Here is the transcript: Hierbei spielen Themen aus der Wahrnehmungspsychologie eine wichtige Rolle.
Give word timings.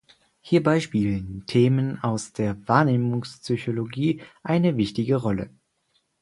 Hierbei 0.39 0.79
spielen 0.79 1.43
Themen 1.45 2.01
aus 2.03 2.33
der 2.33 2.67
Wahrnehmungspsychologie 2.67 4.23
eine 4.41 4.75
wichtige 4.75 5.17
Rolle. 5.17 5.51